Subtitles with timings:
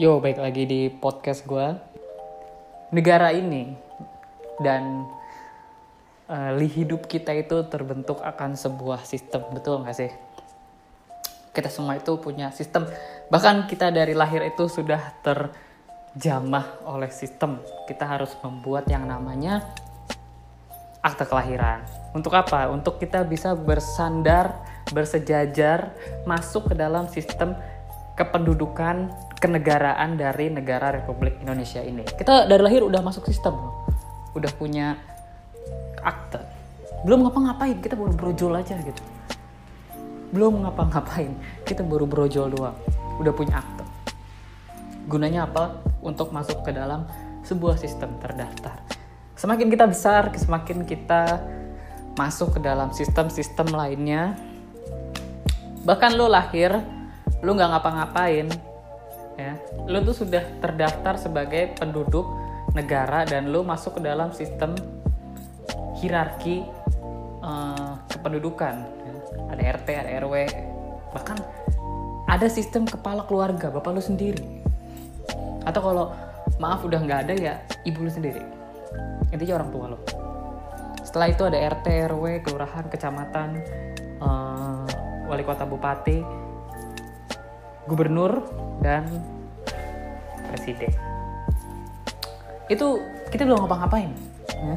[0.00, 1.76] Yo, baik lagi di podcast gue.
[2.88, 3.68] Negara ini
[4.56, 5.04] dan
[6.24, 10.08] uh, hidup kita itu terbentuk akan sebuah sistem, betul nggak sih?
[11.52, 12.88] Kita semua itu punya sistem.
[13.28, 17.60] Bahkan kita dari lahir itu sudah terjamah oleh sistem.
[17.84, 19.68] Kita harus membuat yang namanya
[21.04, 21.84] akte kelahiran.
[22.16, 22.72] Untuk apa?
[22.72, 24.64] Untuk kita bisa bersandar,
[24.96, 25.92] bersejajar,
[26.24, 27.52] masuk ke dalam sistem
[28.20, 29.08] kependudukan
[29.40, 32.04] kenegaraan dari negara Republik Indonesia ini.
[32.04, 33.56] Kita dari lahir udah masuk sistem,
[34.36, 35.00] udah punya
[36.04, 36.44] akte.
[37.08, 39.00] Belum ngapa-ngapain, kita baru brojol aja gitu.
[40.36, 41.32] Belum ngapa-ngapain,
[41.64, 42.76] kita baru brojol doang.
[43.16, 43.88] Udah punya akte.
[45.08, 45.80] Gunanya apa?
[46.04, 47.08] Untuk masuk ke dalam
[47.40, 48.84] sebuah sistem terdaftar.
[49.32, 51.40] Semakin kita besar, semakin kita
[52.20, 54.36] masuk ke dalam sistem-sistem lainnya.
[55.88, 56.99] Bahkan lo lahir
[57.40, 58.46] lu nggak ngapa-ngapain
[59.36, 59.52] ya.
[59.88, 62.28] Lu tuh sudah terdaftar sebagai penduduk
[62.76, 64.76] negara dan lu masuk ke dalam sistem
[65.98, 66.64] hierarki
[67.42, 69.12] uh, kependudukan ya.
[69.52, 70.34] ada RT ada RW
[71.10, 71.36] bahkan
[72.30, 74.62] ada sistem kepala keluarga bapak lu sendiri.
[75.66, 76.14] Atau kalau
[76.60, 78.44] maaf udah nggak ada ya ibu lu sendiri.
[79.32, 80.00] Intinya orang tua lo
[81.10, 83.58] setelah itu ada RT RW kelurahan kecamatan
[84.22, 84.86] uh,
[85.26, 86.22] wali kota bupati
[87.90, 88.46] gubernur
[88.78, 89.10] dan
[90.46, 90.94] presiden
[92.70, 92.86] itu
[93.34, 94.14] kita belum ngapa-ngapain
[94.46, 94.76] ya.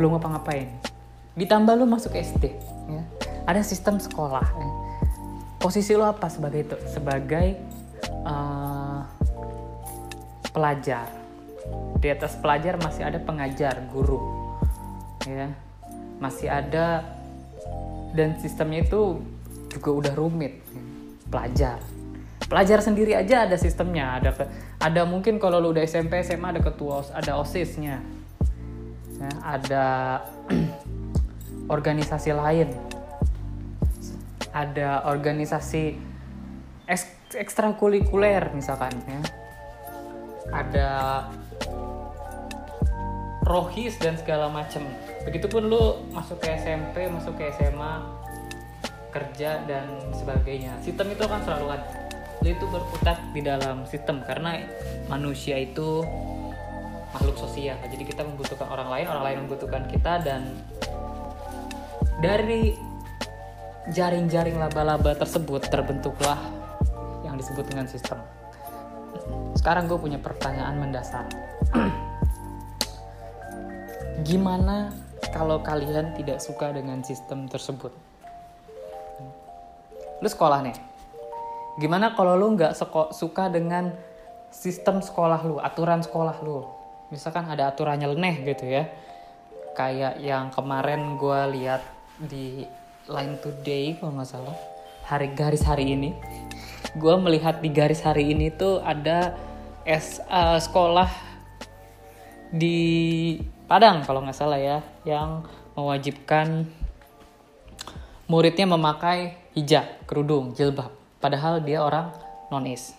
[0.00, 0.72] belum ngapa-ngapain
[1.36, 2.56] ditambah lu masuk SD
[2.88, 3.02] ya.
[3.44, 4.68] ada sistem sekolah ya.
[5.60, 7.60] posisi lo apa sebagai itu sebagai
[8.24, 9.04] uh,
[10.56, 11.12] pelajar
[12.00, 14.20] di atas pelajar masih ada pengajar guru
[15.28, 15.52] ya
[16.16, 17.04] masih ada
[18.16, 19.20] dan sistemnya itu
[19.68, 20.83] juga udah rumit ya
[21.28, 21.80] pelajar.
[22.44, 24.20] Pelajar sendiri aja ada sistemnya.
[24.20, 24.48] Ada
[24.80, 28.04] ada mungkin kalau lu udah SMP SMA ada ketua ada osisnya.
[29.16, 29.84] Ya, ada
[31.74, 32.68] organisasi lain.
[34.54, 35.98] Ada organisasi
[37.34, 39.20] ekstrakurikuler misalkan ya.
[40.52, 40.88] Ada
[43.44, 44.84] rohis dan segala macam
[45.28, 48.23] begitupun lu masuk ke SMP masuk ke SMA
[49.14, 50.74] kerja dan sebagainya.
[50.82, 51.90] Sistem itu kan selalu ada.
[52.42, 54.58] Itu berputar di dalam sistem karena
[55.06, 56.02] manusia itu
[57.14, 57.78] makhluk sosial.
[57.86, 60.42] Jadi kita membutuhkan orang lain orang lain membutuhkan kita dan
[62.18, 62.74] dari
[63.94, 66.40] jaring-jaring laba-laba tersebut terbentuklah
[67.22, 68.18] yang disebut dengan sistem.
[69.54, 71.24] Sekarang gue punya pertanyaan mendasar.
[74.28, 74.90] Gimana
[75.32, 78.13] kalau kalian tidak suka dengan sistem tersebut
[80.24, 80.76] lu sekolah nih.
[81.76, 82.72] Gimana kalau lu nggak
[83.12, 83.92] suka dengan
[84.48, 86.64] sistem sekolah lu aturan sekolah lu?
[87.12, 88.88] Misalkan ada aturannya leneh gitu ya.
[89.76, 91.84] Kayak yang kemarin gue lihat
[92.16, 92.64] di
[93.04, 94.56] Line Today kalau nggak salah.
[95.04, 96.16] Hari garis hari ini.
[96.96, 99.36] Gue melihat di garis hari ini tuh ada
[99.84, 101.12] es uh, sekolah
[102.48, 102.80] di
[103.68, 106.68] Padang kalau nggak salah ya yang mewajibkan
[108.28, 110.90] muridnya memakai hijab, kerudung, jilbab.
[111.22, 112.12] Padahal dia orang
[112.50, 112.92] non-is.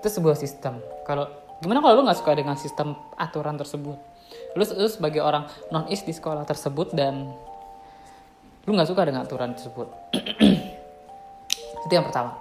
[0.00, 0.78] Itu sebuah sistem.
[1.04, 1.26] Kalau
[1.58, 3.98] gimana kalau lu nggak suka dengan sistem aturan tersebut?
[4.54, 7.34] Lu, lu sebagai orang non-is di sekolah tersebut dan
[8.64, 9.90] lu nggak suka dengan aturan tersebut.
[11.84, 12.38] Itu yang pertama.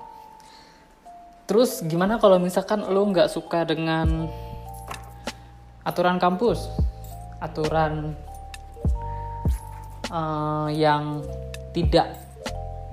[1.47, 4.27] Terus gimana kalau misalkan lu nggak suka dengan
[5.87, 6.67] aturan kampus,
[7.39, 8.11] aturan
[10.11, 11.23] uh, yang
[11.71, 12.26] tidak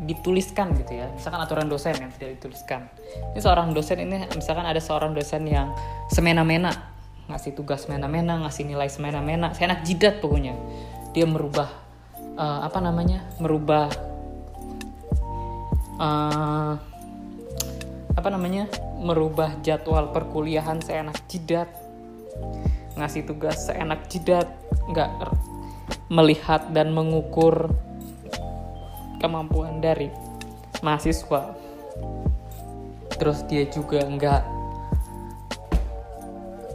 [0.03, 1.07] dituliskan gitu ya.
[1.15, 2.91] Misalkan aturan dosen yang tidak dituliskan.
[3.35, 5.71] Ini seorang dosen ini misalkan ada seorang dosen yang
[6.11, 6.95] semena-mena
[7.25, 10.59] ngasih tugas semena-mena ngasih nilai semena-mena seenak jidat pokoknya.
[11.15, 11.71] Dia merubah
[12.35, 13.23] uh, apa namanya?
[13.39, 13.87] Merubah
[16.03, 16.75] uh,
[18.15, 18.67] apa namanya?
[18.99, 21.71] Merubah jadwal perkuliahan seenak jidat.
[22.99, 24.51] Ngasih tugas seenak jidat
[24.91, 25.11] nggak
[26.13, 27.73] melihat dan mengukur
[29.25, 30.13] kemampuan dari
[30.85, 31.57] mahasiswa.
[33.17, 34.43] Terus dia juga nggak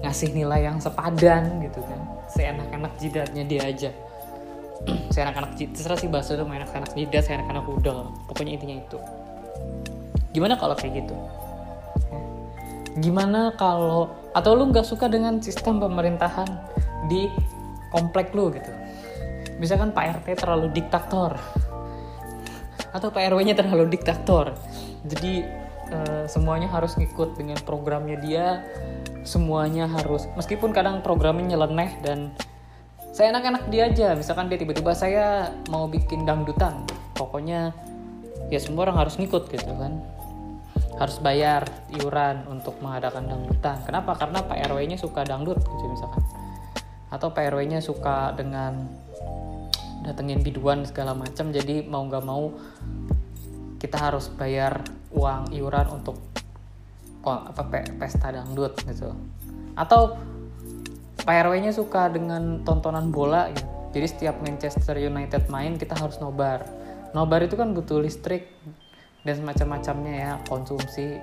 [0.01, 2.00] ngasih nilai yang sepadan gitu kan.
[2.34, 3.92] Seenak-enak jidatnya dia aja.
[5.13, 8.98] Seenak-enak jidat terserah sih bahasa itu enak-enak jidat seenak-enak udah pokoknya intinya itu.
[10.34, 11.16] Gimana kalau kayak gitu?
[12.98, 16.50] Gimana kalau atau lu nggak suka dengan sistem pemerintahan
[17.12, 17.30] di
[17.94, 18.72] komplek lu gitu?
[19.60, 21.36] Misalkan Pak RT terlalu diktator
[22.95, 24.53] atau Pak RW-nya terlalu diktator
[25.06, 25.45] jadi
[25.94, 28.47] uh, semuanya harus ngikut dengan programnya dia
[29.24, 32.33] semuanya harus meskipun kadang programnya nyeleneh dan
[33.12, 36.88] saya enak-enak dia aja misalkan dia tiba-tiba saya mau bikin dangdutan
[37.18, 37.75] pokoknya
[38.50, 40.01] ya semua orang harus ngikut gitu kan
[41.00, 41.63] harus bayar
[41.95, 43.80] iuran untuk mengadakan dangdutan.
[43.88, 44.19] Kenapa?
[44.19, 46.24] Karena Pak RW-nya suka dangdut gitu misalkan.
[47.07, 48.91] Atau Pak RW-nya suka dengan
[50.09, 52.57] datengin biduan segala macam jadi mau nggak mau
[53.77, 54.81] kita harus bayar
[55.13, 56.17] uang iuran untuk
[57.23, 57.61] apa
[58.01, 59.13] pesta dangdut gitu.
[59.77, 60.17] Atau
[61.19, 63.69] Pak RW-nya suka dengan tontonan bola gitu.
[63.94, 66.65] Jadi setiap Manchester United main kita harus nobar.
[67.13, 68.50] Nobar itu kan butuh listrik,
[69.23, 71.19] dan semacam-macamnya ya konsumsi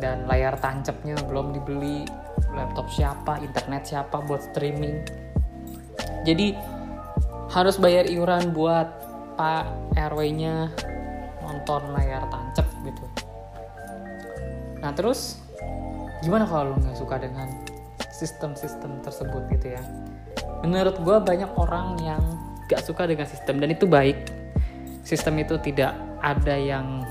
[0.00, 2.08] dan layar tancapnya belum dibeli
[2.56, 5.04] laptop siapa internet siapa buat streaming
[6.24, 6.56] jadi
[7.50, 8.86] harus bayar iuran buat
[9.34, 9.66] pak
[9.98, 10.70] RW-nya
[11.42, 13.04] nonton layar tancap gitu.
[14.78, 15.42] Nah terus
[16.22, 17.50] gimana kalau lo nggak suka dengan
[18.14, 19.82] sistem-sistem tersebut gitu ya?
[20.62, 22.20] Menurut gue banyak orang yang
[22.68, 24.28] gak suka dengan sistem dan itu baik.
[25.02, 27.02] Sistem itu tidak ada yang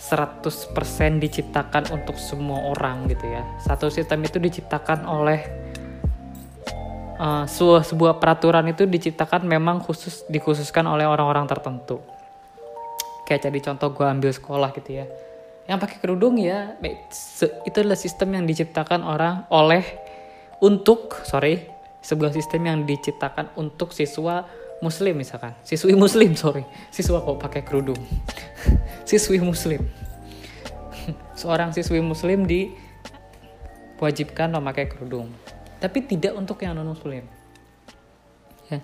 [0.00, 0.72] 100%
[1.20, 3.44] diciptakan untuk semua orang gitu ya.
[3.60, 5.44] Satu sistem itu diciptakan oleh
[7.18, 7.44] uh,
[7.82, 11.98] sebuah, peraturan itu diciptakan memang khusus dikhususkan oleh orang-orang tertentu.
[13.26, 15.06] Kayak jadi contoh gue ambil sekolah gitu ya.
[15.68, 16.80] Yang pakai kerudung ya,
[17.68, 19.84] itu adalah sistem yang diciptakan orang oleh
[20.64, 21.68] untuk sorry
[22.00, 24.48] sebuah sistem yang diciptakan untuk siswa
[24.80, 25.52] muslim misalkan.
[25.60, 26.64] Siswi muslim sorry.
[26.88, 28.00] Siswa kok pakai kerudung.
[29.08, 29.84] Siswi muslim.
[31.40, 35.28] Seorang siswi muslim diwajibkan memakai kerudung
[35.78, 37.24] tapi tidak untuk yang non muslim
[38.70, 38.82] ya.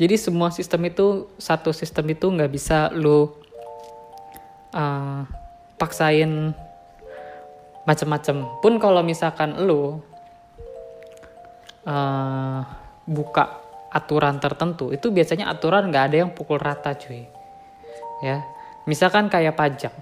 [0.00, 3.30] Jadi semua sistem itu satu sistem itu nggak bisa lu
[4.74, 5.22] uh,
[5.78, 6.50] paksain
[7.84, 10.00] macam-macam pun kalau misalkan lu
[11.84, 12.60] uh,
[13.04, 13.60] buka
[13.92, 17.28] aturan tertentu itu biasanya aturan nggak ada yang pukul rata cuy.
[18.24, 18.42] Ya.
[18.88, 19.94] Misalkan kayak pajak.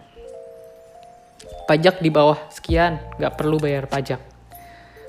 [1.66, 4.31] Pajak di bawah sekian nggak perlu bayar pajak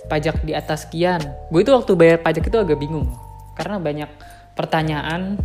[0.07, 1.21] pajak di atas sekian
[1.51, 3.11] gue itu waktu bayar pajak itu agak bingung
[3.55, 4.09] karena banyak
[4.57, 5.37] pertanyaan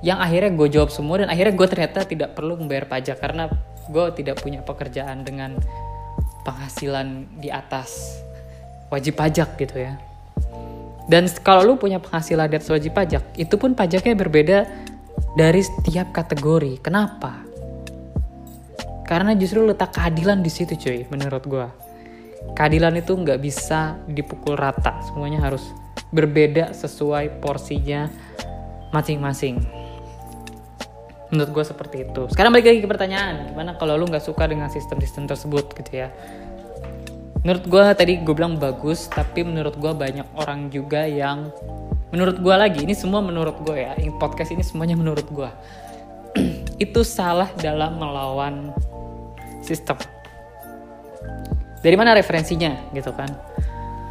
[0.00, 3.52] yang akhirnya gue jawab semua dan akhirnya gue ternyata tidak perlu membayar pajak karena
[3.90, 5.60] gue tidak punya pekerjaan dengan
[6.46, 8.20] penghasilan di atas
[8.88, 10.00] wajib pajak gitu ya
[11.10, 14.58] dan kalau lu punya penghasilan di atas wajib pajak, itu pun pajaknya berbeda
[15.34, 16.78] dari setiap kategori.
[16.78, 17.42] Kenapa?
[19.10, 21.66] Karena justru letak keadilan di situ cuy, menurut gue.
[22.56, 25.64] Keadilan itu nggak bisa dipukul rata, semuanya harus
[26.10, 28.10] berbeda sesuai porsinya
[28.90, 29.60] masing-masing.
[31.30, 32.26] Menurut gue seperti itu.
[32.32, 36.10] Sekarang balik lagi ke pertanyaan, gimana kalau lu nggak suka dengan sistem-sistem tersebut gitu ya?
[37.40, 41.48] menurut gue tadi gue bilang bagus tapi menurut gue banyak orang juga yang
[42.12, 45.50] menurut gue lagi ini semua menurut gue ya podcast ini semuanya menurut gue
[46.84, 48.76] itu salah dalam melawan
[49.64, 49.96] sistem
[51.80, 52.92] dari mana referensinya?
[52.92, 53.32] Gitu kan.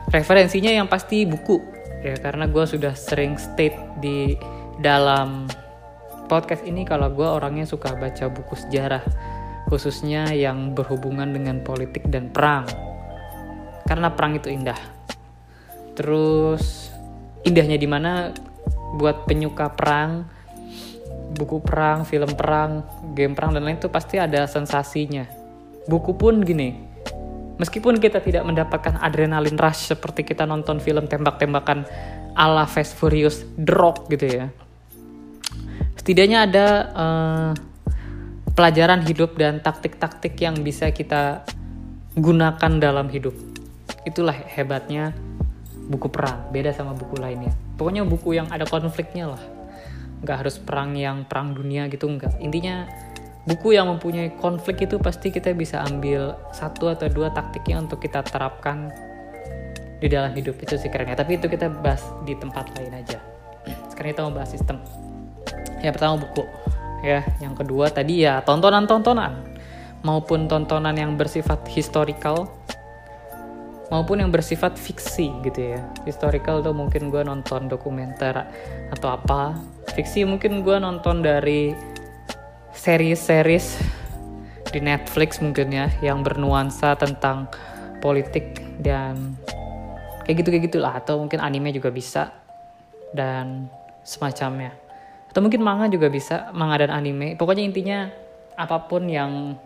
[0.09, 1.61] Referensinya yang pasti buku.
[2.01, 4.33] Ya karena gue sudah sering state di
[4.79, 5.45] dalam
[6.31, 9.03] podcast ini kalau gue orangnya suka baca buku sejarah
[9.67, 12.65] khususnya yang berhubungan dengan politik dan perang.
[13.85, 14.77] Karena perang itu indah.
[15.93, 16.89] Terus
[17.45, 18.33] indahnya di mana?
[18.97, 20.25] Buat penyuka perang
[21.29, 22.81] buku perang film perang
[23.13, 25.29] game perang dan lain itu pasti ada sensasinya.
[25.85, 26.88] Buku pun gini
[27.59, 31.85] meskipun kita tidak mendapatkan adrenalin rush seperti kita nonton film tembak-tembakan
[32.33, 34.45] ala Fast Furious Rock gitu ya.
[35.99, 37.51] Setidaknya ada uh,
[38.55, 41.43] pelajaran hidup dan taktik-taktik yang bisa kita
[42.15, 43.35] gunakan dalam hidup.
[44.07, 45.11] Itulah hebatnya
[45.91, 46.49] buku perang.
[46.55, 47.51] Beda sama buku lainnya.
[47.75, 49.43] Pokoknya buku yang ada konfliknya lah.
[50.23, 52.39] Nggak harus perang yang perang dunia gitu nggak.
[52.39, 52.87] Intinya
[53.49, 58.21] buku yang mempunyai konflik itu pasti kita bisa ambil satu atau dua taktiknya untuk kita
[58.21, 58.93] terapkan
[59.97, 60.61] di dalam hidup.
[60.61, 61.17] Itu sih kerennya.
[61.17, 63.17] Tapi itu kita bahas di tempat lain aja.
[63.89, 64.77] Sekarang kita mau bahas sistem.
[65.81, 66.45] Yang pertama buku
[67.01, 67.25] ya.
[67.41, 69.57] Yang kedua tadi ya tontonan-tontonan.
[70.05, 72.47] Maupun tontonan yang bersifat historical
[73.89, 75.81] maupun yang bersifat fiksi gitu ya.
[76.05, 78.45] Historical tuh mungkin gue nonton dokumenter
[78.93, 79.57] atau apa.
[79.97, 81.73] Fiksi mungkin gue nonton dari
[82.75, 83.81] series-series
[84.69, 87.49] di Netflix mungkin ya yang bernuansa tentang
[87.99, 89.35] politik dan
[90.25, 92.29] kayak gitu kayak gitulah atau mungkin anime juga bisa
[93.15, 93.65] dan
[94.05, 94.77] semacamnya
[95.29, 97.99] atau mungkin manga juga bisa manga dan anime pokoknya intinya
[98.59, 99.57] apa pun yang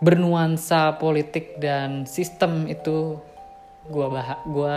[0.00, 3.16] bernuansa politik dan sistem itu
[3.88, 4.74] gua bah gua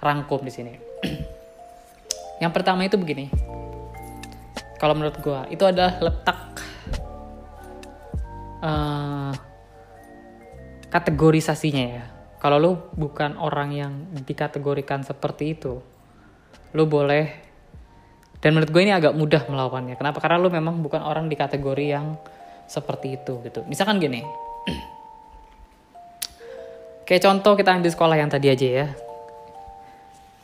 [0.00, 0.72] rangkum di sini.
[2.42, 3.28] yang pertama itu begini.
[4.76, 6.40] Kalau menurut gua itu adalah letak
[8.60, 9.32] uh,
[10.92, 12.04] kategorisasinya ya.
[12.36, 13.92] Kalau lu bukan orang yang
[14.22, 15.80] dikategorikan seperti itu,
[16.76, 17.46] lu boleh
[18.40, 19.96] dan menurut gue ini agak mudah melawannya.
[19.96, 20.20] Kenapa?
[20.20, 22.20] Karena lu memang bukan orang di kategori yang
[22.68, 23.64] seperti itu gitu.
[23.64, 24.22] Misalkan gini.
[27.08, 28.86] Kayak contoh kita ambil sekolah yang tadi aja ya.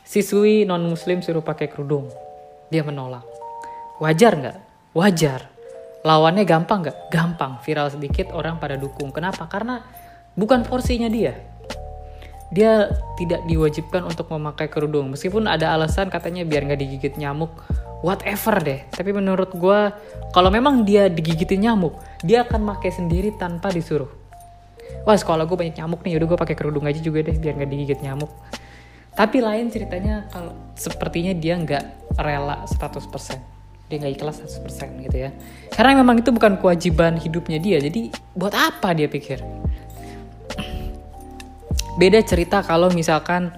[0.03, 2.09] Siswi non muslim suruh pakai kerudung.
[2.73, 3.32] Dia menolak.
[4.03, 4.57] Wajar nggak?
[4.91, 5.47] Wajar.
[6.03, 7.07] Lawannya gampang nggak?
[7.07, 7.63] Gampang.
[7.63, 9.15] Viral sedikit orang pada dukung.
[9.15, 9.47] Kenapa?
[9.47, 9.79] Karena
[10.35, 11.39] bukan porsinya dia.
[12.51, 15.15] Dia tidak diwajibkan untuk memakai kerudung.
[15.15, 17.55] Meskipun ada alasan katanya biar nggak digigit nyamuk.
[18.03, 18.83] Whatever deh.
[18.91, 19.79] Tapi menurut gue,
[20.35, 24.11] kalau memang dia digigitin nyamuk, dia akan pakai sendiri tanpa disuruh.
[25.07, 27.71] Wah sekolah gue banyak nyamuk nih, udah gue pakai kerudung aja juga deh biar nggak
[27.71, 28.35] digigit nyamuk.
[29.15, 33.52] Tapi lain ceritanya kalau sepertinya dia nggak rela 100%
[33.93, 35.29] dia nggak ikhlas 100% gitu ya.
[35.69, 39.37] Karena memang itu bukan kewajiban hidupnya dia jadi buat apa dia pikir?
[42.01, 43.53] Beda cerita kalau misalkan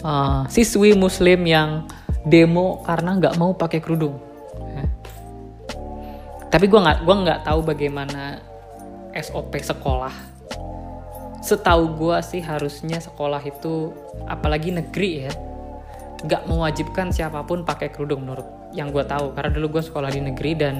[0.00, 1.84] uh, siswi muslim yang
[2.24, 4.16] demo karena nggak mau pakai kerudung.
[4.72, 4.84] Ya.
[6.48, 8.40] tapi gue nggak gua nggak tahu bagaimana
[9.12, 10.32] SOP sekolah.
[11.44, 13.92] Setahu gue sih harusnya sekolah itu
[14.24, 15.32] apalagi negeri ya
[16.22, 20.20] nggak mewajibkan siapa pun pakai kerudung menurut yang gue tahu karena dulu gue sekolah di
[20.22, 20.76] negeri dan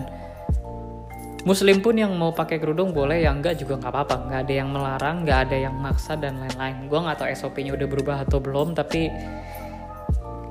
[1.42, 4.30] Muslim pun yang mau pakai kerudung boleh, yang enggak juga nggak apa-apa.
[4.30, 6.86] Nggak ada yang melarang, nggak ada yang maksa dan lain-lain.
[6.86, 9.10] Gue nggak tahu SOP-nya udah berubah atau belum, tapi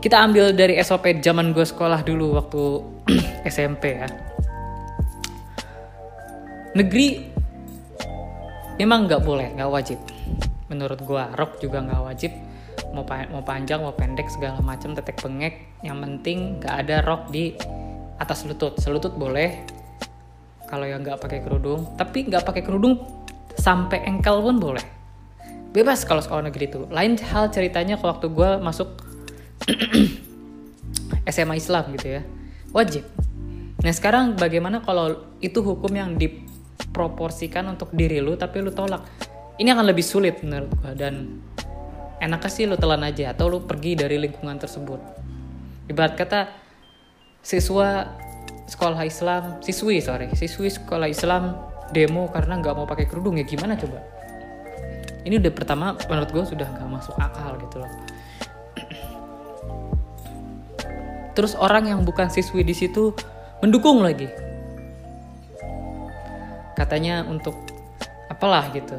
[0.04, 2.64] kita ambil dari SOP zaman gue sekolah dulu waktu
[3.56, 4.12] SMP ya.
[6.76, 7.08] Negeri
[8.76, 10.00] memang nggak boleh, nggak wajib.
[10.68, 12.51] Menurut gue, rok juga nggak wajib
[12.92, 17.32] mau pa mau panjang mau pendek segala macam tetek bengek yang penting nggak ada rok
[17.32, 17.56] di
[18.22, 18.78] atas lutut.
[18.78, 19.66] Selutut boleh
[20.70, 21.98] kalau yang nggak pakai kerudung.
[21.98, 23.02] Tapi nggak pakai kerudung
[23.58, 24.86] sampai engkel pun boleh.
[25.72, 26.82] Bebas kalau sekolah negeri itu.
[26.92, 28.92] Lain hal ceritanya waktu gue masuk
[31.34, 32.22] SMA Islam gitu ya.
[32.72, 33.04] Wajib.
[33.82, 39.02] Nah sekarang bagaimana kalau itu hukum yang diproporsikan untuk diri lu tapi lu tolak?
[39.58, 41.42] Ini akan lebih sulit menurut gue dan
[42.22, 45.02] enaknya sih lu telan aja atau lu pergi dari lingkungan tersebut.
[45.90, 46.54] Ibarat kata
[47.42, 48.06] siswa
[48.70, 51.58] sekolah Islam siswi sorry siswi sekolah Islam
[51.90, 54.00] demo karena nggak mau pakai kerudung ya gimana coba?
[55.26, 57.92] Ini udah pertama menurut gue sudah nggak masuk akal gitu loh.
[61.34, 63.18] Terus orang yang bukan siswi di situ
[63.66, 64.30] mendukung lagi.
[66.78, 67.58] Katanya untuk
[68.30, 68.98] apalah gitu.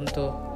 [0.00, 0.49] Untuk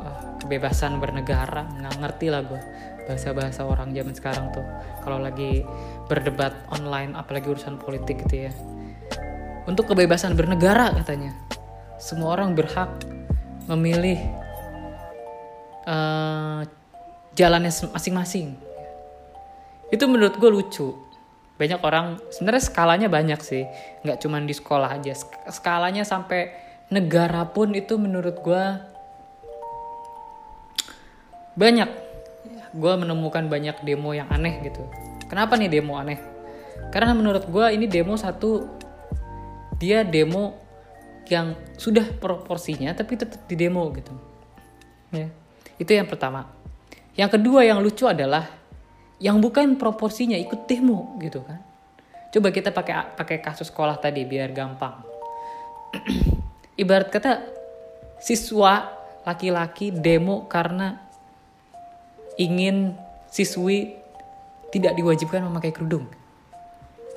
[0.45, 2.61] kebebasan bernegara nggak ngerti lah gue
[3.05, 4.65] bahasa-bahasa orang zaman sekarang tuh.
[5.05, 5.65] Kalau lagi
[6.09, 8.53] berdebat online apalagi urusan politik gitu ya.
[9.65, 11.33] Untuk kebebasan bernegara katanya.
[12.01, 12.91] Semua orang berhak
[13.69, 14.21] memilih
[15.89, 16.65] uh,
[17.33, 18.57] jalannya masing-masing.
[19.89, 20.89] Itu menurut gue lucu.
[21.55, 23.65] Banyak orang sebenarnya skalanya banyak sih.
[24.05, 25.13] Nggak cuma di sekolah aja.
[25.49, 26.53] Skalanya sampai
[26.93, 28.65] negara pun itu menurut gue
[31.55, 31.91] banyak.
[32.75, 34.83] Gue menemukan banyak demo yang aneh gitu.
[35.31, 36.19] Kenapa nih demo aneh?
[36.91, 38.67] Karena menurut gue ini demo satu
[39.79, 40.59] dia demo
[41.31, 44.13] yang sudah proporsinya tapi tetap di demo gitu.
[45.15, 45.31] Ya.
[45.79, 46.51] Itu yang pertama.
[47.15, 48.51] Yang kedua yang lucu adalah
[49.23, 51.63] yang bukan proporsinya ikut demo gitu kan.
[52.35, 55.07] Coba kita pakai pakai kasus sekolah tadi biar gampang.
[56.83, 57.33] Ibarat kata
[58.19, 58.91] siswa
[59.23, 61.04] laki-laki demo karena
[62.41, 62.99] ingin
[63.31, 63.99] siswi
[64.75, 66.11] tidak diwajibkan memakai kerudung.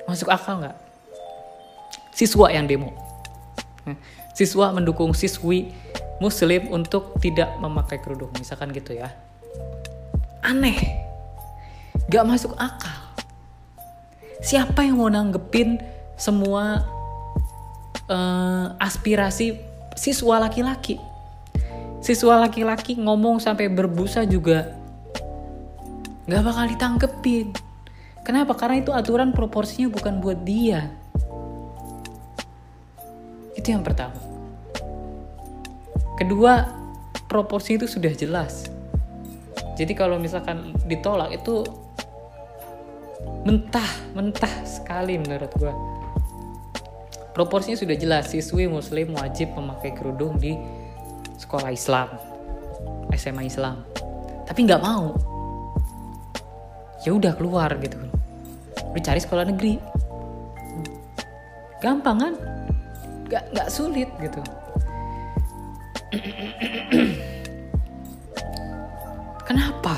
[0.06, 0.76] Masuk akal nggak?
[2.14, 2.94] Siswa yang demo.
[4.38, 5.74] Siswa mendukung siswi
[6.22, 8.30] muslim untuk tidak memakai kerudung.
[8.38, 9.10] Misalkan gitu ya.
[10.42, 10.78] Aneh.
[12.08, 12.98] Gak masuk akal.
[14.38, 15.82] Siapa yang mau nanggepin
[16.14, 16.86] semua
[18.06, 19.58] uh, aspirasi
[19.98, 20.96] siswa laki-laki?
[21.98, 24.77] Siswa laki-laki ngomong sampai berbusa juga
[26.28, 27.56] nggak bakal ditangkepin.
[28.22, 28.52] Kenapa?
[28.52, 30.92] Karena itu aturan proporsinya bukan buat dia.
[33.56, 34.20] Itu yang pertama.
[36.20, 36.68] Kedua,
[37.24, 38.68] proporsi itu sudah jelas.
[39.80, 41.64] Jadi kalau misalkan ditolak itu
[43.48, 45.74] mentah, mentah sekali menurut gue.
[47.38, 50.58] proporsinya sudah jelas siswi muslim wajib memakai kerudung di
[51.38, 52.10] sekolah Islam
[53.14, 53.86] SMA Islam
[54.42, 55.14] tapi nggak mau
[57.06, 57.98] ya udah keluar gitu.
[58.94, 59.78] Udah cari sekolah negeri.
[61.78, 62.34] Gampang kan?
[63.30, 64.42] Nggak nggak sulit gitu.
[69.48, 69.94] Kenapa?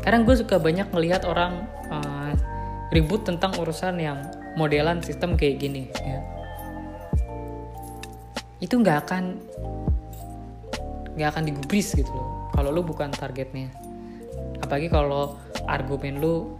[0.00, 2.30] Kadang gue suka banyak melihat orang uh,
[2.94, 4.22] ribut tentang urusan yang
[4.54, 6.22] modelan sistem kayak gini ya.
[8.56, 9.36] itu nggak akan
[11.12, 12.48] nggak akan digubris gitu loh.
[12.56, 13.68] Kalau lu bukan targetnya
[14.66, 15.38] apalagi kalau
[15.70, 16.58] argumen lu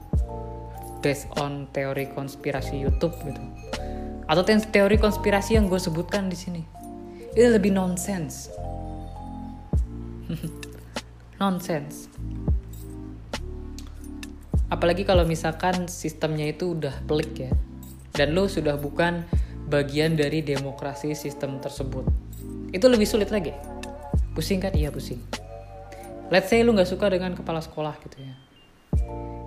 [1.03, 3.43] based on teori konspirasi YouTube gitu.
[4.31, 6.63] Atau teori konspirasi yang gue sebutkan di sini.
[7.35, 8.55] Itu lebih nonsense.
[11.43, 12.11] Nonsense.
[14.67, 17.53] Apalagi kalau misalkan sistemnya itu udah pelik ya
[18.17, 19.23] dan lo sudah bukan
[19.71, 22.03] bagian dari demokrasi sistem tersebut.
[22.75, 23.55] Itu lebih sulit lagi.
[24.35, 24.75] Pusing kan?
[24.75, 25.46] Iya pusing
[26.31, 28.35] let's say lu nggak suka dengan kepala sekolah gitu ya.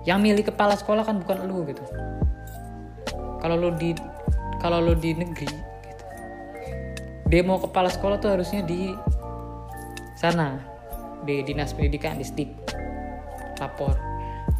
[0.08, 1.84] Yang milih kepala sekolah kan bukan lu gitu.
[3.40, 3.92] Kalau lu di
[4.60, 6.04] kalau lu di negeri gitu.
[7.28, 8.92] Demo kepala sekolah tuh harusnya di
[10.16, 10.60] sana.
[11.20, 12.48] Di dinas pendidikan di stik
[13.60, 13.92] lapor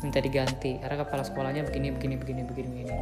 [0.05, 0.77] minta diganti.
[0.81, 2.95] Karena kepala sekolahnya begini begini begini begini begini.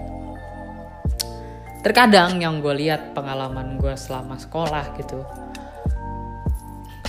[1.79, 5.23] Terkadang yang gue lihat pengalaman gue selama sekolah gitu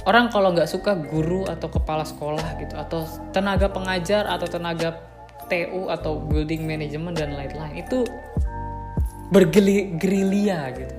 [0.09, 4.97] orang kalau nggak suka guru atau kepala sekolah gitu atau tenaga pengajar atau tenaga
[5.45, 8.01] TU atau building management dan lain-lain itu
[9.29, 10.95] bergerilya gitu.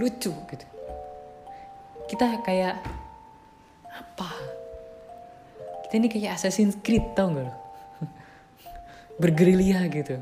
[0.00, 0.66] Lucu gitu.
[2.08, 2.80] Kita kayak
[3.92, 4.32] apa?
[5.84, 7.54] Kita ini kayak Assassin's Creed tau gak lo
[9.20, 10.16] bergerilya gitu.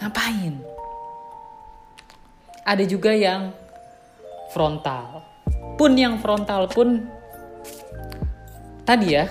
[0.00, 0.79] Ngapain
[2.70, 3.50] ada juga yang
[4.54, 5.26] frontal.
[5.74, 7.10] Pun yang frontal pun
[8.86, 9.26] tadi ya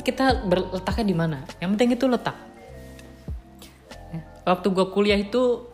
[0.00, 1.38] kita berletaknya di mana?
[1.60, 2.36] Yang penting itu letak.
[4.42, 5.68] Waktu gue kuliah itu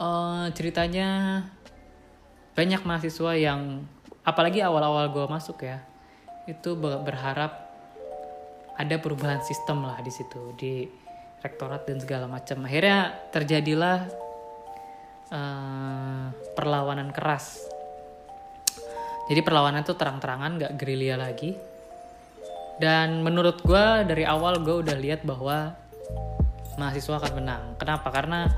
[0.00, 1.42] uh, ceritanya
[2.56, 3.86] banyak mahasiswa yang
[4.26, 5.78] apalagi awal-awal gue masuk ya
[6.50, 7.70] itu berharap
[8.74, 10.88] ada perubahan sistem lah di situ di
[11.38, 12.66] rektorat dan segala macam.
[12.66, 14.27] Akhirnya terjadilah
[15.32, 17.64] uh, perlawanan keras.
[19.28, 21.52] Jadi perlawanan itu terang-terangan gak gerilya lagi.
[22.78, 25.74] Dan menurut gue dari awal gue udah lihat bahwa
[26.78, 27.62] mahasiswa akan menang.
[27.76, 28.08] Kenapa?
[28.08, 28.48] Karena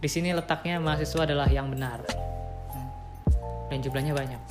[0.00, 2.02] di sini letaknya mahasiswa adalah yang benar.
[3.68, 4.42] Dan jumlahnya banyak.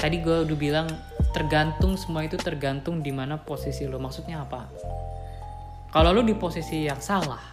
[0.00, 0.88] Tadi gue udah bilang
[1.30, 4.02] tergantung semua itu tergantung di mana posisi lo.
[4.02, 4.66] Maksudnya apa?
[5.92, 7.51] Kalau lo di posisi yang salah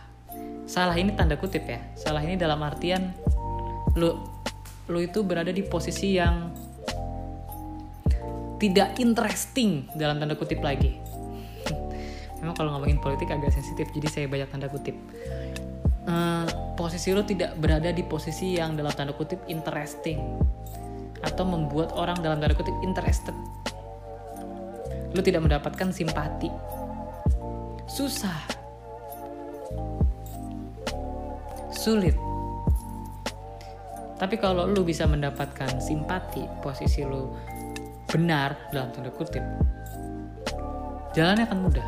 [0.70, 1.82] salah ini tanda kutip ya.
[1.98, 3.10] Salah ini dalam artian
[3.98, 4.38] lo
[4.86, 6.54] lo itu berada di posisi yang
[8.62, 10.94] tidak interesting dalam tanda kutip lagi.
[12.46, 14.94] Memang kalau ngomongin politik agak sensitif jadi saya banyak tanda kutip.
[16.06, 16.46] Uh,
[16.78, 20.22] posisi lo tidak berada di posisi yang dalam tanda kutip interesting
[21.26, 23.34] atau membuat orang dalam tanda kutip interested.
[25.18, 26.54] Lo tidak mendapatkan simpati.
[27.90, 28.59] Susah
[31.90, 32.16] sulit.
[34.22, 37.34] Tapi kalau lo bisa mendapatkan simpati posisi lo
[38.06, 39.42] benar dalam tanda kutip
[41.18, 41.88] jalannya akan mudah.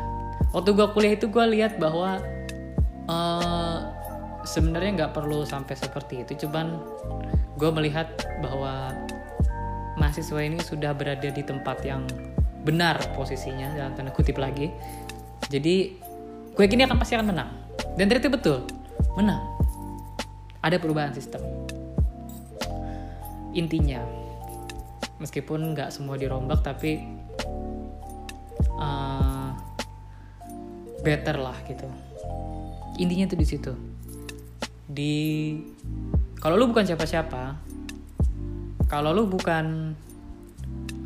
[0.50, 2.18] Waktu gue kuliah itu gue lihat bahwa
[3.06, 3.78] uh,
[4.42, 6.48] sebenarnya nggak perlu sampai seperti itu.
[6.48, 6.82] Cuman
[7.54, 8.10] gue melihat
[8.42, 8.90] bahwa
[10.00, 12.02] mahasiswa ini sudah berada di tempat yang
[12.66, 14.72] benar posisinya dalam tanda kutip lagi.
[15.46, 15.94] Jadi
[16.52, 17.50] gue yakin akan pasti akan menang.
[17.94, 18.58] Dan ternyata betul
[19.14, 19.61] menang
[20.62, 21.42] ada perubahan sistem.
[23.52, 24.00] Intinya
[25.18, 27.02] meskipun nggak semua dirombak tapi
[28.78, 29.50] uh,
[31.02, 31.86] better lah gitu.
[33.02, 33.72] Intinya tuh di situ.
[34.86, 35.14] Di
[36.38, 37.58] kalau lu bukan siapa-siapa
[38.86, 39.96] kalau lu bukan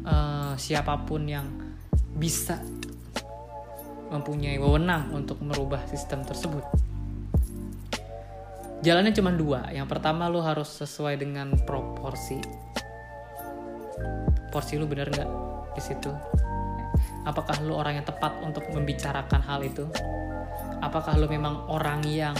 [0.04, 1.46] uh, siapa pun yang
[2.16, 2.58] bisa
[4.10, 6.62] mempunyai wewenang untuk merubah sistem tersebut
[8.84, 9.70] jalannya cuma dua.
[9.72, 12.40] Yang pertama lu harus sesuai dengan proporsi.
[14.52, 15.30] Porsi lu bener nggak
[15.76, 16.12] di situ?
[17.28, 19.84] Apakah lu orang yang tepat untuk membicarakan hal itu?
[20.80, 22.36] Apakah lu memang orang yang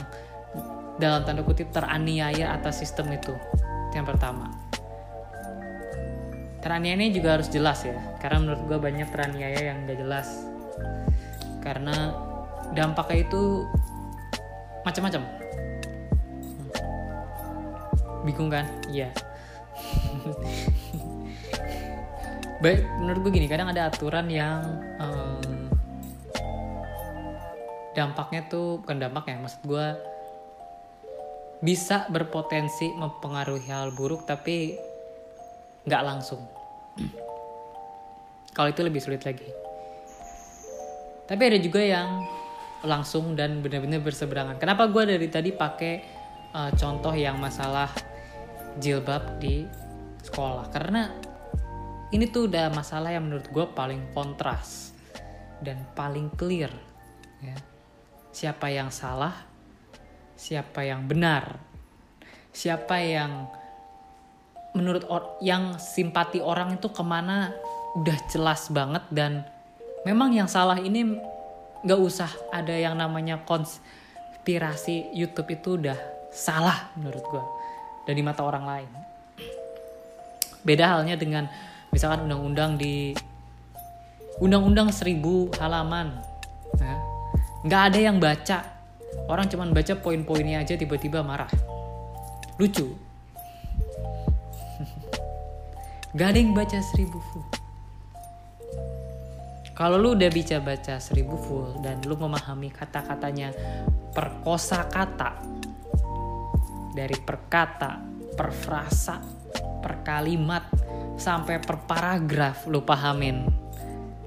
[0.96, 3.34] dalam tanda kutip teraniaya atas sistem itu?
[3.90, 4.48] Itu yang pertama.
[6.62, 10.28] Teraniaya ini juga harus jelas ya karena menurut gue banyak teraniaya yang gak jelas.
[11.62, 12.14] Karena
[12.74, 13.66] dampaknya itu
[14.86, 15.45] macam-macam
[18.26, 18.66] bingung kan?
[18.90, 19.14] Iya.
[22.62, 25.70] Baik menurut gue gini kadang ada aturan yang um,
[27.94, 29.86] dampaknya tuh bukan dampaknya maksud gue
[31.60, 34.76] bisa berpotensi mempengaruhi hal buruk tapi
[35.86, 36.42] nggak langsung.
[38.52, 39.48] Kalau itu lebih sulit lagi.
[41.28, 42.24] Tapi ada juga yang
[42.84, 44.56] langsung dan benar-benar berseberangan.
[44.56, 45.94] Kenapa gue dari tadi pakai
[46.54, 47.90] uh, contoh yang masalah
[48.80, 49.66] jilbab di
[50.22, 50.66] sekolah.
[50.70, 51.08] Karena
[52.14, 54.94] ini tuh udah masalah yang menurut gue paling kontras
[55.60, 56.70] dan paling clear
[57.42, 57.56] ya.
[58.36, 59.32] Siapa yang salah,
[60.36, 61.56] siapa yang benar,
[62.52, 63.48] siapa yang
[64.76, 67.56] menurut or yang simpati orang itu ke mana
[67.96, 69.40] udah jelas banget dan
[70.04, 71.16] memang yang salah ini
[71.80, 75.96] nggak usah ada yang namanya konspirasi YouTube itu udah
[76.28, 77.44] salah menurut gue
[78.06, 78.90] dari mata orang lain.
[80.62, 81.50] Beda halnya dengan
[81.90, 83.12] misalkan undang-undang di
[84.38, 86.14] undang-undang seribu halaman.
[86.78, 86.94] Ya.
[87.66, 88.58] Nggak ada yang baca.
[89.26, 91.50] Orang cuman baca poin-poinnya aja tiba-tiba marah.
[92.62, 92.86] Lucu.
[96.16, 97.42] Gak ada yang baca seribu full.
[99.76, 103.52] Kalau lu udah bisa baca seribu full dan lu memahami kata-katanya
[104.16, 105.55] perkosa kata
[106.96, 108.00] dari perkata
[108.32, 109.20] per frasa
[109.84, 110.64] per kalimat
[111.20, 113.44] sampai per paragraf lu pahamin.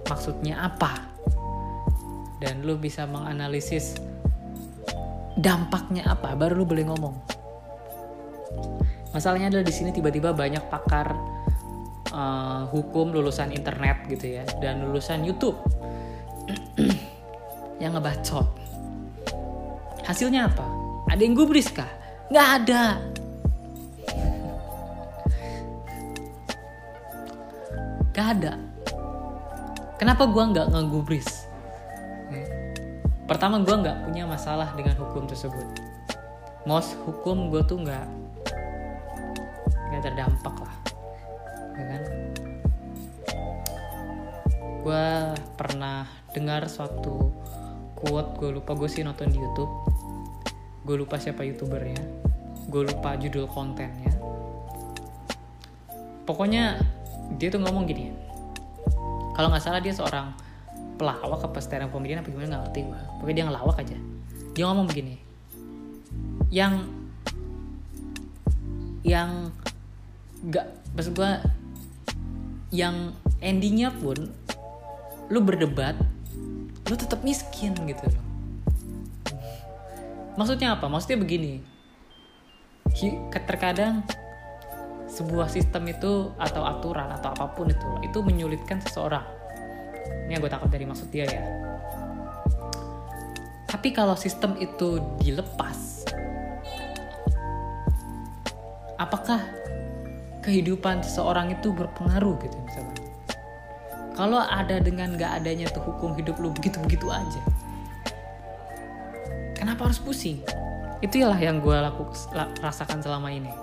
[0.05, 1.10] Maksudnya apa?
[2.39, 3.99] Dan lu bisa menganalisis
[5.36, 6.38] dampaknya apa?
[6.38, 7.15] Baru lu boleh ngomong.
[9.12, 11.12] Masalahnya adalah di sini tiba-tiba banyak pakar
[12.13, 15.60] uh, hukum lulusan internet gitu ya dan lulusan YouTube
[17.84, 18.47] yang ngebacot.
[20.08, 20.65] Hasilnya apa?
[21.12, 21.98] Ada yang gubris kah
[22.29, 22.83] nggak ada.
[28.13, 28.53] Nggak ada.
[29.99, 31.49] Kenapa gua nggak ngegubris?
[33.29, 35.61] Pertama gue nggak punya masalah dengan hukum tersebut.
[36.65, 38.05] Most hukum gue tuh nggak
[39.69, 40.75] nggak terdampak lah.
[41.77, 42.01] Ya kan?
[44.81, 45.07] Gue
[45.53, 47.29] pernah dengar suatu
[47.93, 49.88] quote gue lupa gue sih nonton di YouTube
[50.83, 51.99] gue lupa siapa youtubernya.
[52.69, 54.13] Gue lupa judul kontennya.
[56.23, 56.77] Pokoknya
[57.35, 58.13] dia tuh ngomong gini.
[59.33, 60.35] Kalau nggak salah dia seorang
[60.99, 63.97] pelawak apa stand up comedian apa gimana nggak ngerti gue pokoknya dia ngelawak aja.
[64.53, 65.15] Dia ngomong begini.
[66.51, 66.73] Yang
[69.07, 69.49] yang
[70.43, 70.65] nggak
[70.95, 71.31] maksud gue
[72.69, 74.29] yang endingnya pun
[75.29, 75.95] lu berdebat
[76.89, 78.28] lu tetap miskin gitu loh
[80.39, 80.88] maksudnya apa?
[80.88, 81.60] Maksudnya begini.
[83.30, 84.08] Terkadang
[85.12, 89.28] sebuah sistem itu atau aturan atau apa pun itu itu menyulitkan seseorang.
[90.25, 91.43] Ini yang gue takut dari maksud dia ya.
[93.67, 96.08] Tapi kalau sistem itu dilepas
[98.97, 99.43] apakah
[100.41, 102.97] kehidupan seseorang itu berpengaruh gitu misalnya?
[104.17, 107.41] Kalau ada dengan gak adanya tuh hukum hidup lu begitu-begitu aja
[109.69, 110.41] kenapa harus pusing?
[110.97, 112.10] Itulah yang gue laku,
[112.58, 113.53] rasakan selama ini.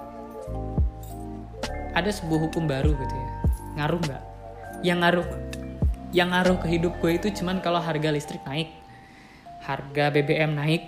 [1.98, 3.30] Ada sebuah hukum baru gitu ya.
[3.74, 4.22] Ngaruh nggak?
[4.86, 5.26] Yang ngaruh
[6.14, 8.70] yang ngaruh ke hidup gue itu cuman kalau harga listrik naik
[9.66, 10.86] harga BBM naik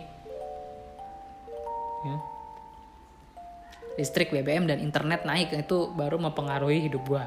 [2.07, 2.17] ya.
[3.99, 7.25] listrik BBM dan internet naik itu baru mempengaruhi hidup gue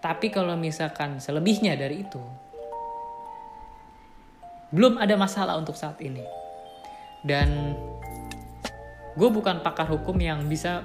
[0.00, 2.24] tapi kalau misalkan selebihnya dari itu
[4.72, 6.43] belum ada masalah untuk saat ini
[7.24, 7.72] dan
[9.16, 10.84] gue bukan pakar hukum yang bisa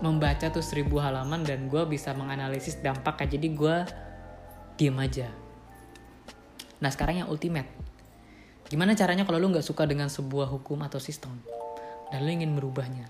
[0.00, 3.36] membaca tuh seribu halaman dan gue bisa menganalisis dampaknya.
[3.36, 3.76] Jadi gue
[4.80, 5.28] diem aja.
[6.80, 7.68] Nah sekarang yang ultimate.
[8.72, 11.36] Gimana caranya kalau lu nggak suka dengan sebuah hukum atau sistem?
[12.08, 13.04] Dan lu ingin merubahnya?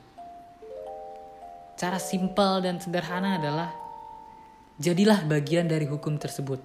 [1.79, 3.71] Cara simpel dan sederhana adalah
[4.83, 6.59] jadilah bagian dari hukum tersebut.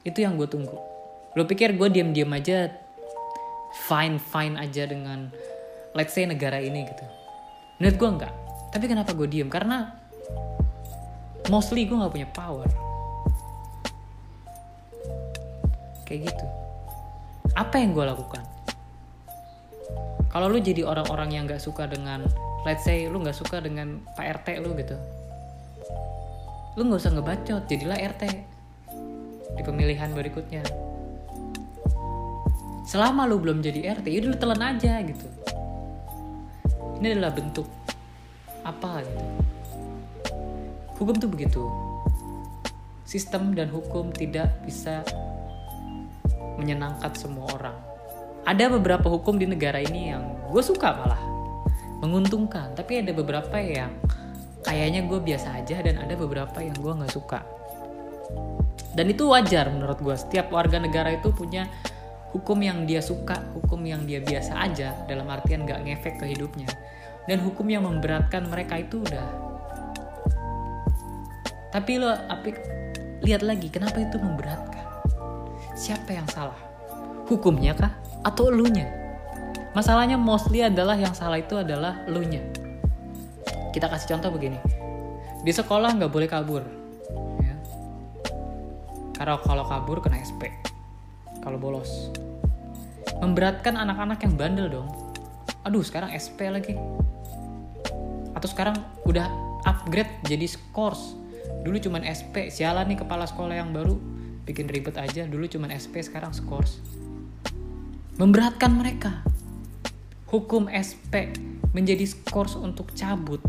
[0.00, 0.97] Itu yang gue tunggu
[1.38, 2.74] lo pikir gue diam-diam aja
[3.86, 5.30] fine fine aja dengan
[5.94, 7.06] let's say negara ini gitu.
[7.78, 8.34] Menurut gue enggak.
[8.74, 9.46] Tapi kenapa gue diem?
[9.46, 9.94] Karena
[11.46, 12.66] mostly gue nggak punya power.
[16.02, 16.46] Kayak gitu.
[17.54, 18.42] Apa yang gue lakukan?
[20.28, 22.26] Kalau lu jadi orang-orang yang nggak suka dengan
[22.66, 24.98] let's say lu nggak suka dengan pak rt lu gitu
[26.76, 28.22] lu nggak usah ngebacot jadilah rt
[29.56, 30.62] di pemilihan berikutnya
[32.88, 35.28] selama lu belum jadi RT udah lu telan aja gitu.
[36.98, 37.68] Ini adalah bentuk
[38.64, 39.24] apa gitu.
[40.96, 41.62] Hukum tuh begitu.
[43.04, 45.04] Sistem dan hukum tidak bisa
[46.56, 47.76] menyenangkan semua orang.
[48.48, 51.20] Ada beberapa hukum di negara ini yang gue suka malah.
[52.00, 52.72] Menguntungkan.
[52.72, 53.92] Tapi ada beberapa yang
[54.64, 57.44] kayaknya gue biasa aja dan ada beberapa yang gue nggak suka.
[58.96, 61.68] Dan itu wajar menurut gue setiap warga negara itu punya
[62.34, 66.68] hukum yang dia suka hukum yang dia biasa aja dalam artian nggak ngefek ke hidupnya.
[67.28, 69.26] Dan hukum yang memberatkan mereka itu udah.
[71.68, 72.56] Tapi lo apik
[73.20, 74.84] lihat lagi kenapa itu memberatkan?
[75.76, 76.56] Siapa yang salah?
[77.28, 77.92] Hukumnya kah?
[78.24, 78.88] Atau elunya?
[79.76, 82.40] Masalahnya mostly adalah yang salah itu adalah elunya.
[83.76, 84.56] Kita kasih contoh begini.
[85.44, 86.62] Di sekolah nggak boleh kabur
[87.40, 87.54] ya.
[89.14, 90.67] karena kalau kabur kena SP
[91.48, 92.12] kalau bolos.
[93.24, 94.88] Memberatkan anak-anak yang bandel dong.
[95.64, 96.76] Aduh sekarang SP lagi.
[98.36, 98.76] Atau sekarang
[99.08, 99.24] udah
[99.64, 101.16] upgrade jadi scores.
[101.64, 103.96] Dulu cuman SP sialan nih kepala sekolah yang baru.
[104.44, 106.84] Bikin ribet aja dulu cuman SP sekarang scores.
[108.20, 109.24] Memberatkan mereka.
[110.28, 111.32] Hukum SP
[111.72, 113.40] menjadi scores untuk cabut.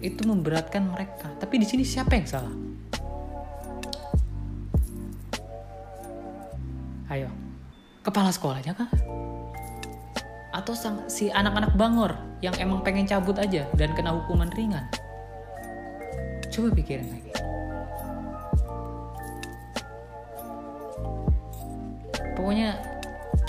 [0.00, 1.36] Itu memberatkan mereka.
[1.36, 2.75] Tapi di sini siapa yang salah
[7.10, 7.28] ayo.
[8.02, 8.90] Kepala sekolahnya kah?
[10.54, 14.86] Atau sang, si anak-anak bangor yang emang pengen cabut aja dan kena hukuman ringan?
[16.48, 17.32] Coba pikirin lagi.
[22.36, 22.78] Pokoknya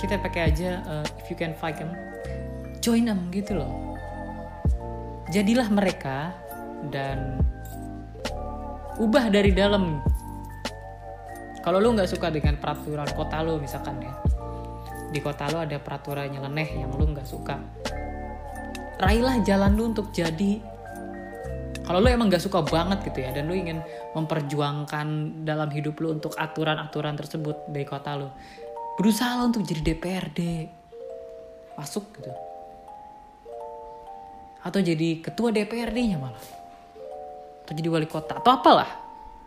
[0.00, 1.92] kita pakai aja uh, if you can fight them
[2.88, 3.98] join them gitu loh.
[5.28, 6.32] Jadilah mereka
[6.88, 7.36] dan
[8.96, 10.00] ubah dari dalam
[11.68, 14.16] kalau lu nggak suka dengan peraturan kota lu misalkan ya
[15.12, 17.60] di kota lo ada peraturan nyeleneh yang lu nggak suka
[18.96, 20.64] raihlah jalan lu untuk jadi
[21.84, 23.84] kalau lu emang nggak suka banget gitu ya dan lu ingin
[24.16, 28.32] memperjuangkan dalam hidup lu untuk aturan-aturan tersebut dari kota lu
[28.96, 30.40] berusaha lo untuk jadi DPRD
[31.78, 32.34] masuk gitu.
[34.66, 36.42] Atau jadi ketua DPRD-nya malah.
[37.62, 38.42] Atau jadi wali kota.
[38.42, 38.90] Atau apalah.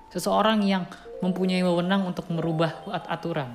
[0.08, 0.88] Seseorang yang
[1.22, 3.54] mempunyai wewenang untuk merubah aturan.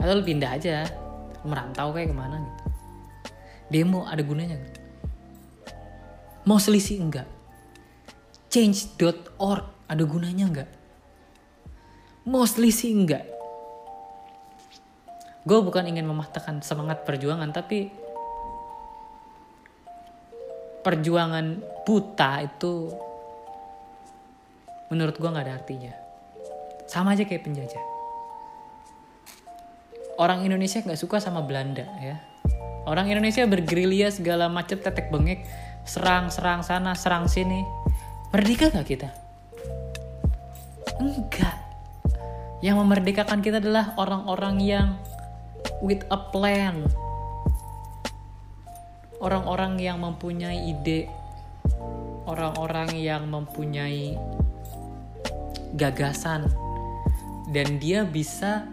[0.00, 0.88] Atau lu pindah aja
[1.44, 2.64] merantau kayak ke mana gitu.
[3.68, 4.88] Demo ada gunanya gak?
[6.48, 7.28] mau selisih enggak
[8.48, 10.70] change.org ada gunanya enggak
[12.24, 13.28] mau selisih enggak
[15.44, 17.92] gue bukan ingin mematahkan semangat perjuangan tapi
[20.80, 22.96] perjuangan buta itu
[24.88, 25.92] menurut gue nggak ada artinya
[26.88, 27.98] sama aja kayak penjajah
[30.18, 32.18] orang Indonesia nggak suka sama Belanda ya.
[32.84, 35.46] Orang Indonesia bergerilya segala macam tetek bengek,
[35.86, 37.62] serang serang sana serang sini.
[38.34, 39.08] Merdeka nggak kita?
[40.98, 41.56] Enggak.
[42.58, 44.88] Yang memerdekakan kita adalah orang-orang yang
[45.78, 46.82] with a plan.
[49.18, 51.10] Orang-orang yang mempunyai ide,
[52.26, 54.14] orang-orang yang mempunyai
[55.76, 56.48] gagasan,
[57.52, 58.64] dan dia bisa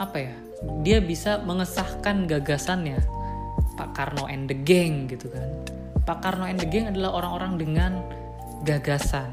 [0.00, 0.32] apa ya?
[0.80, 3.04] Dia bisa mengesahkan gagasannya.
[3.76, 5.44] Pak Karno and the Gang gitu kan.
[6.08, 7.92] Pak Karno and the Gang adalah orang-orang dengan
[8.64, 9.28] gagasan.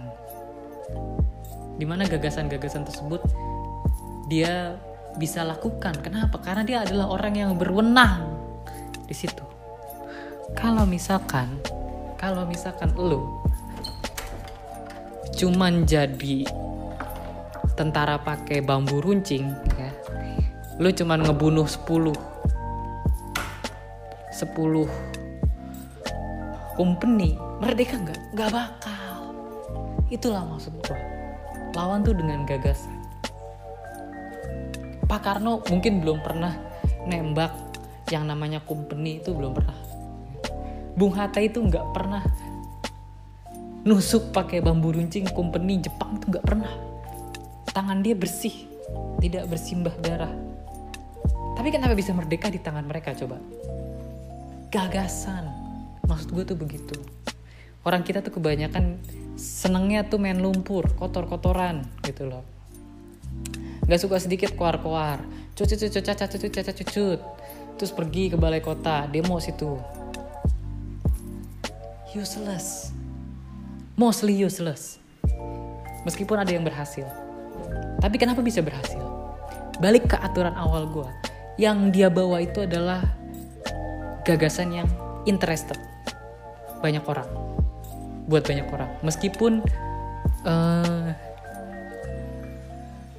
[1.80, 3.24] Di mana gagasan-gagasan tersebut
[4.28, 4.76] dia
[5.16, 5.96] bisa lakukan.
[6.04, 6.36] Kenapa?
[6.44, 8.28] Karena dia adalah orang yang berwenang
[9.08, 9.44] di situ.
[10.52, 11.63] Kalau misalkan
[12.17, 13.45] kalau misalkan lo
[15.38, 16.43] cuman jadi
[17.77, 19.93] tentara pakai bambu runcing ya
[20.82, 22.13] lu cuman ngebunuh 10
[24.34, 25.17] 10
[26.77, 28.21] company merdeka nggak?
[28.38, 29.34] Nggak bakal.
[30.13, 30.97] Itulah maksud gua.
[31.73, 32.93] Lawan tuh dengan gagasan.
[35.10, 36.53] Pak Karno mungkin belum pernah
[37.10, 37.49] nembak
[38.13, 39.75] yang namanya company itu belum pernah
[40.98, 42.26] Bung Hatta itu nggak pernah
[43.86, 46.74] nusuk pakai bambu runcing company Jepang itu nggak pernah
[47.72, 48.68] tangan dia bersih
[49.22, 50.34] tidak bersimbah darah
[51.58, 53.42] tapi kenapa bisa merdeka di tangan mereka coba?
[54.70, 55.50] Gagasan.
[56.06, 56.94] Maksud gue tuh begitu.
[57.82, 59.02] Orang kita tuh kebanyakan
[59.34, 62.46] senengnya tuh main lumpur, kotor-kotoran gitu loh.
[63.90, 65.26] Gak suka sedikit keluar-keluar.
[65.58, 67.20] Cucut, cucut, cacat, cucut, cacat, cucut.
[67.82, 69.82] Terus pergi ke balai kota, demo situ.
[72.15, 72.96] Useless.
[73.98, 75.02] mostly useless.
[76.06, 77.04] Meskipun ada yang berhasil.
[77.98, 79.02] Tapi kenapa bisa berhasil?
[79.82, 81.10] Balik ke aturan awal gue.
[81.58, 83.02] Yang dia bawa itu adalah
[84.22, 84.89] gagasan yang
[85.26, 85.76] interested.
[86.80, 87.26] Banyak orang.
[88.30, 88.89] Buat banyak orang.
[89.02, 89.65] Meskipun
[90.46, 91.10] uh,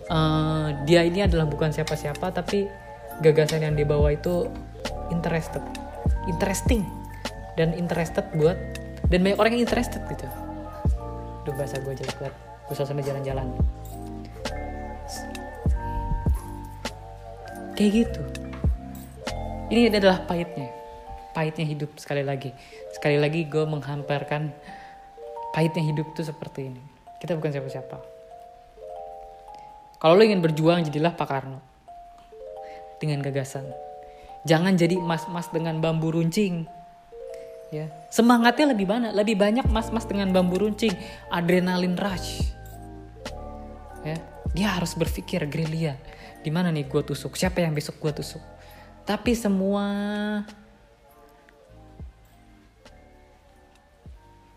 [0.06, 2.70] uh, dia ini adalah bukan siapa-siapa, tapi
[3.18, 4.46] gagasan yang dibawa itu
[5.10, 5.60] interested.
[6.30, 6.86] Interesting.
[7.58, 8.77] Dan interested buat
[9.08, 10.28] dan banyak orang yang interested gitu.
[11.48, 12.36] Duh bahasa gue jelek banget
[12.68, 13.48] gue sambil jalan-jalan.
[17.72, 18.22] Kayak gitu.
[19.72, 20.68] Ini adalah pahitnya.
[21.32, 22.52] Pahitnya hidup sekali lagi.
[22.92, 24.52] Sekali lagi gue menghamparkan
[25.56, 26.82] pahitnya hidup tuh seperti ini.
[27.22, 27.96] Kita bukan siapa-siapa.
[29.98, 31.60] Kalau lo ingin berjuang jadilah Pak Karno.
[33.00, 33.64] Dengan gagasan.
[34.44, 36.77] Jangan jadi mas-mas dengan bambu runcing
[37.68, 37.86] ya.
[38.08, 40.92] Semangatnya lebih banyak lebih banyak mas-mas dengan bambu runcing
[41.28, 42.52] adrenalin rush.
[44.04, 44.18] Ya.
[44.56, 46.00] Dia harus berpikir gerilya.
[46.40, 47.36] Di mana nih gue tusuk?
[47.36, 48.40] Siapa yang besok gue tusuk?
[49.04, 49.84] Tapi semua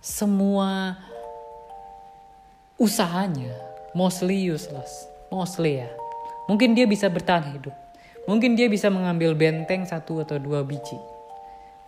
[0.01, 0.97] semua
[2.79, 3.51] usahanya
[3.91, 5.07] mostly useless.
[5.31, 5.89] Mostly ya.
[6.47, 7.75] Mungkin dia bisa bertahan hidup.
[8.27, 11.20] Mungkin dia bisa mengambil benteng satu atau dua biji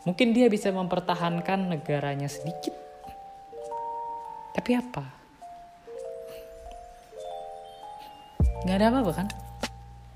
[0.03, 2.75] Mungkin dia bisa mempertahankan negaranya sedikit.
[4.51, 5.03] Tapi apa?
[8.67, 9.27] Gak ada apa-apa kan?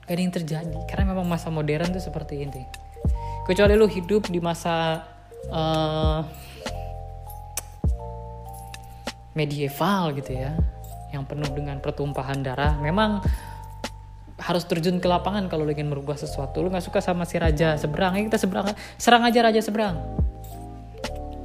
[0.03, 0.79] Gak ada yang terjadi.
[0.91, 2.63] Karena memang masa modern tuh seperti ini.
[3.47, 5.07] Kecuali lu hidup di masa
[5.51, 6.19] uh,
[9.35, 10.51] medieval gitu ya.
[11.15, 12.75] Yang penuh dengan pertumpahan darah.
[12.83, 13.23] Memang
[14.47, 16.63] harus terjun ke lapangan kalau lo ingin merubah sesuatu.
[16.63, 19.99] Lo nggak suka sama si raja seberang ya kita seberang serang aja raja seberang.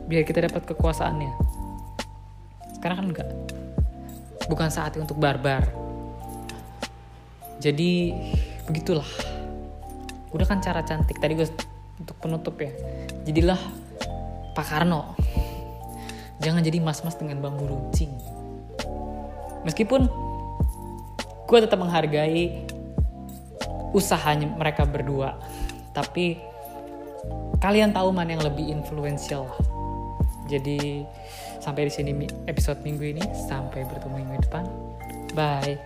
[0.07, 1.33] Biar kita dapat kekuasaannya.
[2.79, 3.29] Sekarang kan enggak
[4.47, 5.67] bukan saatnya untuk barbar.
[7.59, 8.15] Jadi
[8.71, 9.07] begitulah.
[10.31, 11.47] Udah kan cara cantik tadi gue
[11.99, 12.71] untuk penutup ya.
[13.27, 13.59] Jadilah
[14.55, 15.19] Pak Karno.
[16.43, 18.11] Jangan jadi mas-mas dengan bambu runcing.
[19.62, 20.11] Meskipun
[21.47, 22.72] gue tetap menghargai
[23.92, 25.37] usahanya mereka berdua.
[25.92, 26.40] Tapi
[27.61, 29.46] kalian tahu mana yang lebih influential
[30.52, 31.07] jadi
[31.62, 32.12] sampai di sini
[32.44, 33.24] episode minggu ini.
[33.48, 34.64] Sampai bertemu minggu depan.
[35.33, 35.81] Bye